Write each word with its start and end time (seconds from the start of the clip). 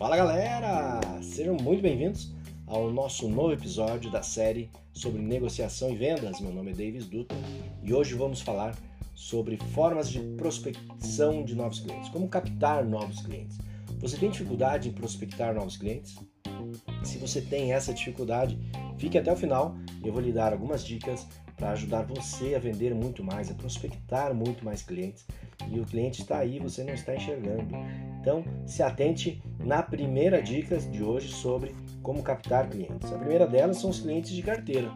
Fala 0.00 0.16
galera! 0.16 0.98
Sejam 1.20 1.54
muito 1.58 1.82
bem-vindos 1.82 2.32
ao 2.66 2.90
nosso 2.90 3.28
novo 3.28 3.52
episódio 3.52 4.10
da 4.10 4.22
série 4.22 4.70
sobre 4.94 5.20
negociação 5.20 5.90
e 5.90 5.94
vendas. 5.94 6.40
Meu 6.40 6.50
nome 6.50 6.70
é 6.70 6.74
Davis 6.74 7.04
Dutra 7.04 7.36
e 7.82 7.92
hoje 7.92 8.14
vamos 8.14 8.40
falar 8.40 8.74
sobre 9.14 9.58
formas 9.74 10.08
de 10.08 10.18
prospecção 10.38 11.44
de 11.44 11.54
novos 11.54 11.80
clientes, 11.80 12.08
como 12.08 12.30
captar 12.30 12.82
novos 12.82 13.20
clientes. 13.20 13.58
Você 13.98 14.16
tem 14.16 14.30
dificuldade 14.30 14.88
em 14.88 14.92
prospectar 14.92 15.54
novos 15.54 15.76
clientes? 15.76 16.16
Se 17.04 17.18
você 17.18 17.42
tem 17.42 17.74
essa 17.74 17.92
dificuldade, 17.92 18.58
fique 18.96 19.18
até 19.18 19.30
o 19.30 19.36
final 19.36 19.76
eu 20.02 20.14
vou 20.14 20.22
lhe 20.22 20.32
dar 20.32 20.54
algumas 20.54 20.82
dicas 20.82 21.26
para 21.60 21.72
ajudar 21.72 22.02
você 22.04 22.54
a 22.54 22.58
vender 22.58 22.94
muito 22.94 23.22
mais, 23.22 23.50
a 23.50 23.54
prospectar 23.54 24.34
muito 24.34 24.64
mais 24.64 24.82
clientes. 24.82 25.26
E 25.70 25.78
o 25.78 25.84
cliente 25.84 26.22
está 26.22 26.38
aí, 26.38 26.58
você 26.58 26.82
não 26.82 26.94
está 26.94 27.14
enxergando. 27.14 27.68
Então, 28.18 28.42
se 28.66 28.82
atente 28.82 29.42
na 29.58 29.82
primeira 29.82 30.42
dica 30.42 30.78
de 30.78 31.04
hoje 31.04 31.28
sobre 31.28 31.76
como 32.02 32.22
captar 32.22 32.68
clientes. 32.70 33.12
A 33.12 33.18
primeira 33.18 33.46
delas 33.46 33.76
são 33.76 33.90
os 33.90 34.00
clientes 34.00 34.30
de 34.30 34.42
carteira. 34.42 34.90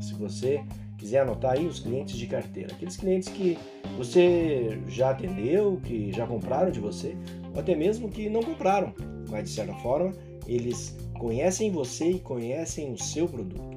Se 0.00 0.14
você 0.14 0.64
quiser 0.96 1.18
anotar 1.18 1.54
aí 1.54 1.66
os 1.66 1.80
clientes 1.80 2.16
de 2.16 2.28
carteira, 2.28 2.72
aqueles 2.72 2.96
clientes 2.96 3.28
que 3.28 3.58
você 3.96 4.80
já 4.86 5.10
atendeu, 5.10 5.80
que 5.82 6.12
já 6.12 6.26
compraram 6.26 6.70
de 6.70 6.78
você, 6.78 7.16
ou 7.52 7.60
até 7.60 7.74
mesmo 7.74 8.08
que 8.08 8.30
não 8.30 8.42
compraram, 8.42 8.94
mas 9.28 9.48
de 9.48 9.50
certa 9.50 9.74
forma 9.74 10.12
eles 10.46 10.96
conhecem 11.18 11.72
você 11.72 12.12
e 12.12 12.20
conhecem 12.20 12.92
o 12.92 12.98
seu 12.98 13.26
produto. 13.26 13.73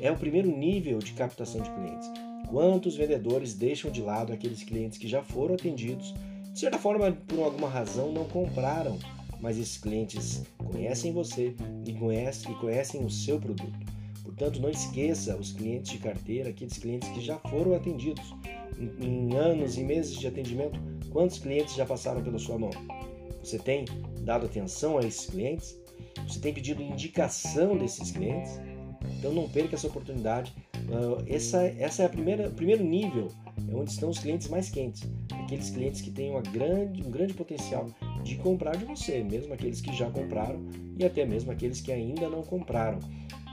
É 0.00 0.10
o 0.10 0.16
primeiro 0.16 0.48
nível 0.48 0.98
de 0.98 1.12
captação 1.12 1.60
de 1.60 1.70
clientes. 1.70 2.08
Quantos 2.48 2.96
vendedores 2.96 3.54
deixam 3.54 3.90
de 3.90 4.00
lado 4.00 4.32
aqueles 4.32 4.62
clientes 4.62 4.96
que 4.96 5.08
já 5.08 5.22
foram 5.22 5.54
atendidos, 5.54 6.14
de 6.52 6.60
certa 6.60 6.78
forma, 6.78 7.12
por 7.12 7.40
alguma 7.40 7.68
razão, 7.68 8.12
não 8.12 8.24
compraram, 8.24 8.98
mas 9.40 9.58
esses 9.58 9.76
clientes 9.76 10.42
conhecem 10.58 11.12
você 11.12 11.54
e 11.86 11.92
conhecem, 11.92 12.52
e 12.52 12.54
conhecem 12.56 13.04
o 13.04 13.10
seu 13.10 13.38
produto. 13.38 13.78
Portanto, 14.22 14.60
não 14.60 14.70
esqueça 14.70 15.36
os 15.36 15.52
clientes 15.52 15.92
de 15.92 15.98
carteira, 15.98 16.50
aqueles 16.50 16.78
clientes 16.78 17.08
que 17.08 17.20
já 17.20 17.36
foram 17.38 17.74
atendidos. 17.74 18.34
Em, 18.78 19.04
em 19.04 19.36
anos 19.36 19.76
e 19.76 19.82
meses 19.82 20.16
de 20.16 20.26
atendimento, 20.26 20.80
quantos 21.10 21.38
clientes 21.38 21.74
já 21.74 21.84
passaram 21.84 22.22
pela 22.22 22.38
sua 22.38 22.58
mão? 22.58 22.70
Você 23.42 23.58
tem 23.58 23.84
dado 24.20 24.46
atenção 24.46 24.98
a 24.98 25.00
esses 25.00 25.26
clientes? 25.26 25.76
Você 26.26 26.38
tem 26.38 26.54
pedido 26.54 26.82
indicação 26.82 27.76
desses 27.76 28.10
clientes? 28.10 28.60
Então 29.18 29.32
não 29.32 29.48
perca 29.48 29.74
essa 29.74 29.86
oportunidade. 29.86 30.52
Uh, 30.88 31.22
essa, 31.26 31.62
essa 31.64 32.02
é 32.02 32.06
a 32.06 32.08
primeira, 32.08 32.48
o 32.48 32.52
primeiro 32.52 32.84
nível, 32.84 33.28
é 33.68 33.74
onde 33.74 33.90
estão 33.90 34.08
os 34.08 34.18
clientes 34.18 34.48
mais 34.48 34.70
quentes. 34.70 35.02
Aqueles 35.44 35.70
clientes 35.70 36.00
que 36.00 36.10
têm 36.10 36.30
uma 36.30 36.40
grande, 36.40 37.02
um 37.02 37.10
grande 37.10 37.34
potencial 37.34 37.88
de 38.22 38.36
comprar 38.36 38.76
de 38.76 38.84
você, 38.84 39.22
mesmo 39.22 39.52
aqueles 39.52 39.80
que 39.80 39.94
já 39.94 40.10
compraram 40.10 40.60
e 40.96 41.04
até 41.04 41.24
mesmo 41.24 41.50
aqueles 41.50 41.80
que 41.80 41.92
ainda 41.92 42.28
não 42.28 42.42
compraram. 42.42 42.98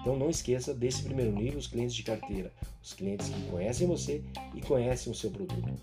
Então 0.02 0.16
não 0.16 0.30
esqueça 0.30 0.72
desse 0.72 1.02
primeiro 1.02 1.31
nível, 1.31 1.57
os 1.57 1.66
clientes 1.66 1.95
de 1.95 2.03
carteira, 2.03 2.53
os 2.83 2.94
clientes 2.94 3.27
que 3.27 3.41
conhecem 3.50 3.88
você 3.88 4.23
e 4.53 4.61
conhecem 4.61 5.11
o 5.11 5.16
seu 5.16 5.31
produto. 5.31 5.73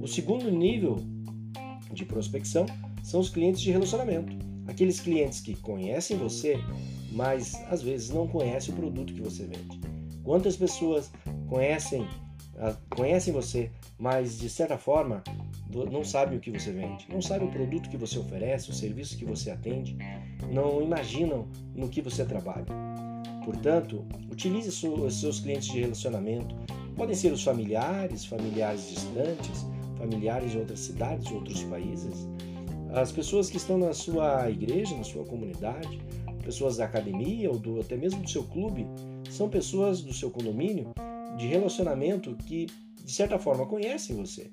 O 0.00 0.06
segundo 0.06 0.48
nível 0.52 1.02
de 1.92 2.04
prospecção 2.04 2.64
são 3.02 3.18
os 3.18 3.28
clientes 3.28 3.60
de 3.60 3.72
relacionamento, 3.72 4.36
aqueles 4.68 5.00
clientes 5.00 5.40
que 5.40 5.56
conhecem 5.56 6.16
você, 6.16 6.56
mas 7.12 7.54
às 7.70 7.82
vezes 7.82 8.10
não 8.10 8.26
conhecem 8.26 8.74
o 8.74 8.76
produto 8.76 9.12
que 9.12 9.20
você 9.20 9.44
vende. 9.44 9.80
Quantas 10.24 10.56
pessoas 10.56 11.10
conhecem 11.48 12.06
conhecem 12.90 13.32
você, 13.32 13.70
mas 13.98 14.38
de 14.38 14.48
certa 14.48 14.76
forma 14.76 15.24
não 15.90 16.04
sabem 16.04 16.38
o 16.38 16.40
que 16.40 16.50
você 16.50 16.70
vende, 16.70 17.06
não 17.10 17.20
sabem 17.20 17.48
o 17.48 17.50
produto 17.50 17.88
que 17.88 17.96
você 17.96 18.18
oferece, 18.18 18.70
o 18.70 18.74
serviço 18.74 19.16
que 19.16 19.24
você 19.24 19.50
atende, 19.50 19.96
não 20.52 20.82
imaginam 20.82 21.48
no 21.74 21.88
que 21.88 22.02
você 22.02 22.24
trabalha. 22.24 22.66
Portanto, 23.44 24.04
utilize 24.30 24.70
seus 24.70 25.40
clientes 25.40 25.68
de 25.68 25.80
relacionamento. 25.80 26.54
Podem 26.94 27.16
ser 27.16 27.32
os 27.32 27.42
familiares, 27.42 28.24
familiares 28.24 28.90
distantes, 28.90 29.66
familiares 29.96 30.52
de 30.52 30.58
outras 30.58 30.80
cidades, 30.80 31.32
outros 31.32 31.64
países, 31.64 32.28
as 32.92 33.10
pessoas 33.10 33.48
que 33.48 33.56
estão 33.56 33.78
na 33.78 33.94
sua 33.94 34.50
igreja, 34.50 34.94
na 34.94 35.04
sua 35.04 35.24
comunidade, 35.24 35.98
pessoas 36.42 36.76
da 36.76 36.84
academia 36.84 37.50
ou 37.50 37.58
do, 37.58 37.80
até 37.80 37.96
mesmo 37.96 38.20
do 38.20 38.28
seu 38.28 38.44
clube, 38.44 38.86
são 39.30 39.48
pessoas 39.48 40.02
do 40.02 40.12
seu 40.12 40.30
condomínio 40.30 40.92
de 41.36 41.46
relacionamento 41.46 42.36
que, 42.46 42.66
de 43.02 43.12
certa 43.12 43.38
forma, 43.38 43.66
conhecem 43.66 44.16
você, 44.16 44.50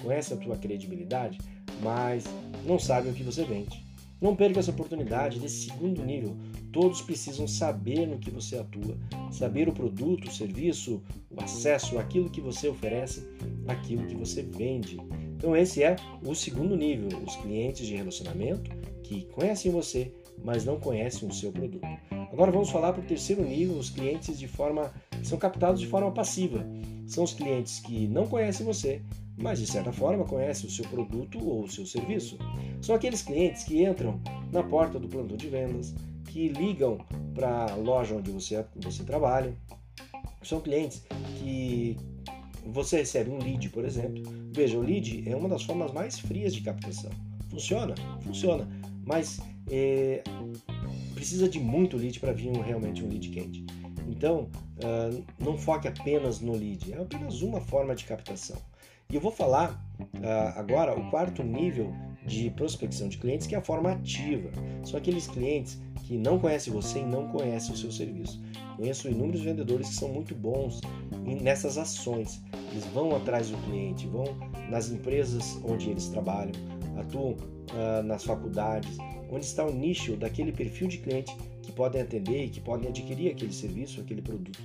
conhecem 0.00 0.36
a 0.36 0.40
tua 0.40 0.56
credibilidade, 0.56 1.38
mas 1.82 2.24
não 2.64 2.78
sabem 2.78 3.12
o 3.12 3.14
que 3.14 3.22
você 3.22 3.44
vende. 3.44 3.82
Não 4.22 4.36
perca 4.36 4.60
essa 4.60 4.70
oportunidade 4.70 5.40
desse 5.40 5.66
segundo 5.66 6.04
nível. 6.04 6.36
Todos 6.70 7.02
precisam 7.02 7.48
saber 7.48 8.06
no 8.06 8.20
que 8.20 8.30
você 8.30 8.56
atua, 8.56 8.96
saber 9.32 9.68
o 9.68 9.72
produto, 9.72 10.28
o 10.28 10.32
serviço, 10.32 11.02
o 11.28 11.42
acesso, 11.42 11.98
aquilo 11.98 12.30
que 12.30 12.40
você 12.40 12.68
oferece, 12.68 13.28
aquilo 13.66 14.06
que 14.06 14.14
você 14.14 14.42
vende. 14.42 14.96
Então, 15.36 15.56
esse 15.56 15.82
é 15.82 15.96
o 16.24 16.36
segundo 16.36 16.76
nível: 16.76 17.08
os 17.26 17.34
clientes 17.34 17.84
de 17.84 17.96
relacionamento 17.96 18.70
que 19.02 19.24
conhecem 19.32 19.72
você, 19.72 20.12
mas 20.44 20.64
não 20.64 20.78
conhecem 20.78 21.28
o 21.28 21.32
seu 21.32 21.52
produto. 21.52 21.86
Agora 22.32 22.50
vamos 22.50 22.70
falar 22.70 22.92
para 22.92 23.02
o 23.02 23.06
terceiro 23.06 23.42
nível, 23.42 23.76
os 23.76 23.90
clientes 23.90 24.38
de 24.38 24.48
forma 24.48 24.92
são 25.22 25.38
captados 25.38 25.80
de 25.80 25.86
forma 25.86 26.10
passiva. 26.10 26.64
São 27.06 27.24
os 27.24 27.34
clientes 27.34 27.80
que 27.80 28.06
não 28.06 28.26
conhecem 28.26 28.64
você, 28.64 29.02
mas 29.36 29.58
de 29.58 29.66
certa 29.66 29.92
forma 29.92 30.24
conhecem 30.24 30.68
o 30.68 30.72
seu 30.72 30.84
produto 30.86 31.38
ou 31.38 31.64
o 31.64 31.70
seu 31.70 31.84
serviço. 31.84 32.38
São 32.80 32.94
aqueles 32.94 33.22
clientes 33.22 33.64
que 33.64 33.84
entram 33.84 34.20
na 34.50 34.62
porta 34.62 34.98
do 34.98 35.08
plantão 35.08 35.36
de 35.36 35.48
vendas, 35.48 35.94
que 36.28 36.48
ligam 36.48 36.98
para 37.34 37.72
a 37.72 37.74
loja 37.74 38.14
onde 38.14 38.30
você, 38.30 38.64
você 38.76 39.04
trabalha. 39.04 39.54
São 40.42 40.60
clientes 40.60 41.04
que 41.38 41.96
você 42.66 42.98
recebe 42.98 43.30
um 43.30 43.38
lead, 43.38 43.68
por 43.70 43.84
exemplo. 43.84 44.22
Veja, 44.52 44.78
o 44.78 44.82
lead 44.82 45.28
é 45.28 45.36
uma 45.36 45.48
das 45.48 45.62
formas 45.62 45.92
mais 45.92 46.18
frias 46.18 46.54
de 46.54 46.62
captação. 46.62 47.10
Funciona? 47.50 47.94
Funciona. 48.22 48.66
Mas 49.04 49.40
é, 49.70 50.22
precisa 51.14 51.48
de 51.48 51.58
muito 51.58 51.96
lead 51.96 52.18
para 52.20 52.32
vir 52.32 52.48
um, 52.48 52.60
realmente 52.60 53.02
um 53.04 53.08
lead 53.08 53.28
quente. 53.28 53.64
Então, 54.08 54.48
uh, 54.78 55.24
não 55.38 55.56
foque 55.56 55.88
apenas 55.88 56.40
no 56.40 56.52
lead, 56.52 56.92
é 56.92 57.00
apenas 57.00 57.42
uma 57.42 57.60
forma 57.60 57.94
de 57.94 58.04
captação. 58.04 58.56
E 59.10 59.14
eu 59.14 59.20
vou 59.20 59.30
falar 59.30 59.72
uh, 60.00 60.58
agora 60.58 60.98
o 60.98 61.10
quarto 61.10 61.42
nível 61.42 61.92
de 62.26 62.50
prospecção 62.50 63.08
de 63.08 63.18
clientes, 63.18 63.46
que 63.46 63.54
é 63.54 63.58
a 63.58 63.62
forma 63.62 63.92
ativa. 63.92 64.50
São 64.84 64.98
aqueles 64.98 65.26
clientes 65.26 65.80
que 66.06 66.16
não 66.16 66.38
conhecem 66.38 66.72
você 66.72 67.00
e 67.00 67.04
não 67.04 67.28
conhecem 67.28 67.74
o 67.74 67.76
seu 67.76 67.92
serviço. 67.92 68.42
Conheço 68.76 69.08
inúmeros 69.08 69.42
vendedores 69.42 69.88
que 69.88 69.94
são 69.94 70.08
muito 70.08 70.34
bons 70.34 70.80
nessas 71.42 71.78
ações. 71.78 72.42
Eles 72.70 72.84
vão 72.86 73.14
atrás 73.14 73.50
do 73.50 73.56
cliente, 73.58 74.06
vão 74.06 74.24
nas 74.70 74.90
empresas 74.90 75.60
onde 75.64 75.90
eles 75.90 76.08
trabalham, 76.08 76.52
atuam 76.96 77.32
uh, 77.32 78.02
nas 78.04 78.24
faculdades, 78.24 78.96
onde 79.30 79.44
está 79.44 79.64
o 79.66 79.72
nicho 79.72 80.16
daquele 80.16 80.52
perfil 80.52 80.88
de 80.88 80.98
cliente 80.98 81.34
que 81.62 81.72
podem 81.72 82.02
atender 82.02 82.44
e 82.44 82.48
que 82.48 82.60
podem 82.60 82.88
adquirir 82.88 83.30
aquele 83.30 83.52
serviço, 83.52 84.00
aquele 84.00 84.20
produto 84.20 84.58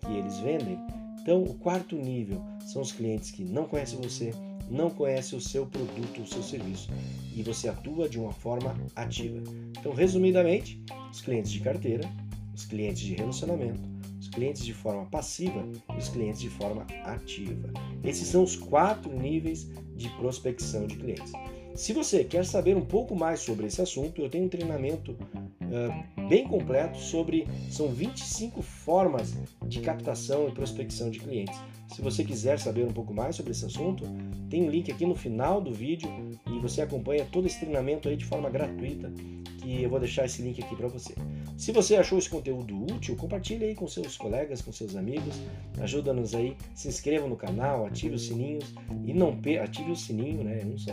que 0.00 0.12
eles 0.12 0.38
vendem. 0.38 0.78
Então, 1.20 1.42
o 1.42 1.54
quarto 1.54 1.96
nível 1.96 2.40
são 2.66 2.82
os 2.82 2.92
clientes 2.92 3.30
que 3.30 3.44
não 3.44 3.64
conhecem 3.64 3.98
você, 4.00 4.32
não 4.70 4.90
conhecem 4.90 5.38
o 5.38 5.40
seu 5.40 5.66
produto, 5.66 6.22
o 6.22 6.26
seu 6.26 6.42
serviço 6.42 6.90
e 7.34 7.42
você 7.42 7.68
atua 7.68 8.08
de 8.08 8.18
uma 8.18 8.32
forma 8.32 8.76
ativa. 8.94 9.42
Então, 9.78 9.92
resumidamente, 9.92 10.82
os 11.10 11.20
clientes 11.20 11.50
de 11.50 11.60
carteira, 11.60 12.08
os 12.54 12.64
clientes 12.64 13.02
de 13.02 13.14
relacionamento, 13.14 13.80
os 14.20 14.28
clientes 14.28 14.64
de 14.64 14.72
forma 14.72 15.04
passiva 15.06 15.66
e 15.94 15.98
os 15.98 16.08
clientes 16.08 16.40
de 16.40 16.48
forma 16.48 16.86
ativa. 17.04 17.70
Esses 18.02 18.28
são 18.28 18.42
os 18.42 18.56
quatro 18.56 19.12
níveis 19.12 19.68
de 19.96 20.08
prospecção 20.10 20.86
de 20.86 20.96
clientes. 20.96 21.32
Se 21.74 21.92
você 21.92 22.22
quer 22.22 22.46
saber 22.46 22.76
um 22.76 22.84
pouco 22.84 23.16
mais 23.16 23.40
sobre 23.40 23.66
esse 23.66 23.82
assunto, 23.82 24.22
eu 24.22 24.30
tenho 24.30 24.44
um 24.44 24.48
treinamento 24.48 25.10
uh, 25.10 26.28
bem 26.28 26.46
completo 26.46 26.96
sobre. 26.98 27.48
São 27.68 27.88
25 27.88 28.62
formas 28.62 29.34
de 29.66 29.80
captação 29.80 30.48
e 30.48 30.52
prospecção 30.52 31.10
de 31.10 31.18
clientes. 31.18 31.58
Se 31.92 32.00
você 32.00 32.22
quiser 32.22 32.60
saber 32.60 32.84
um 32.84 32.92
pouco 32.92 33.12
mais 33.12 33.34
sobre 33.34 33.50
esse 33.50 33.64
assunto, 33.64 34.04
tem 34.48 34.62
um 34.62 34.70
link 34.70 34.90
aqui 34.92 35.04
no 35.04 35.16
final 35.16 35.60
do 35.60 35.72
vídeo 35.72 36.08
e 36.46 36.60
você 36.60 36.80
acompanha 36.80 37.26
todo 37.32 37.46
esse 37.46 37.58
treinamento 37.58 38.08
aí 38.08 38.16
de 38.16 38.24
forma 38.24 38.48
gratuita. 38.48 39.12
Que 39.60 39.82
eu 39.82 39.90
vou 39.90 39.98
deixar 39.98 40.26
esse 40.26 40.42
link 40.42 40.62
aqui 40.62 40.76
para 40.76 40.86
você. 40.86 41.14
Se 41.58 41.72
você 41.72 41.96
achou 41.96 42.18
esse 42.18 42.30
conteúdo 42.30 42.84
útil, 42.84 43.16
compartilhe 43.16 43.64
aí 43.64 43.74
com 43.74 43.88
seus 43.88 44.16
colegas, 44.16 44.62
com 44.62 44.70
seus 44.70 44.94
amigos, 44.94 45.40
ajuda-nos 45.80 46.36
aí, 46.36 46.56
se 46.72 46.86
inscreva 46.86 47.26
no 47.26 47.36
canal, 47.36 47.84
ative 47.84 48.14
os 48.14 48.26
sininhos 48.26 48.72
e 49.04 49.12
não 49.12 49.36
ative 49.60 49.90
o 49.90 49.96
sininho, 49.96 50.44
né? 50.44 50.62
Um 50.64 50.78
só 50.78 50.92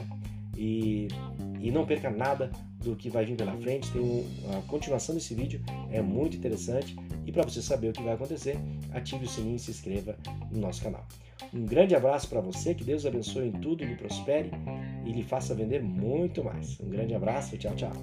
e, 0.61 1.07
e 1.59 1.71
não 1.71 1.85
perca 1.85 2.11
nada 2.11 2.51
do 2.83 2.95
que 2.95 3.09
vai 3.09 3.25
vir 3.25 3.35
pela 3.35 3.55
frente. 3.57 3.91
Tem 3.91 4.01
um, 4.01 4.23
a 4.55 4.61
continuação 4.67 5.15
desse 5.15 5.33
vídeo, 5.33 5.59
é 5.91 6.01
muito 6.01 6.37
interessante. 6.37 6.95
E 7.25 7.31
para 7.31 7.43
você 7.43 7.61
saber 7.61 7.89
o 7.89 7.93
que 7.93 8.03
vai 8.03 8.13
acontecer, 8.13 8.57
ative 8.93 9.25
o 9.25 9.27
sininho 9.27 9.55
e 9.55 9.59
se 9.59 9.71
inscreva 9.71 10.15
no 10.51 10.59
nosso 10.59 10.83
canal. 10.83 11.05
Um 11.51 11.65
grande 11.65 11.95
abraço 11.95 12.27
para 12.29 12.41
você, 12.41 12.75
que 12.75 12.83
Deus 12.83 13.05
abençoe 13.05 13.47
em 13.47 13.51
tudo, 13.51 13.83
lhe 13.83 13.95
prospere 13.95 14.51
e 15.03 15.11
lhe 15.11 15.23
faça 15.23 15.55
vender 15.55 15.81
muito 15.81 16.43
mais. 16.43 16.79
Um 16.79 16.89
grande 16.89 17.15
abraço, 17.15 17.57
tchau, 17.57 17.75
tchau. 17.75 17.93